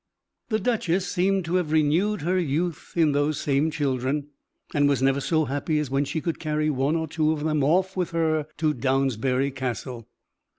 [0.49, 4.29] The duchess seemed to have renewed her youth in those same children,
[4.73, 7.63] and was never so happy as when she could carry one or two of them
[7.63, 10.07] off with her to Downsbury Castle.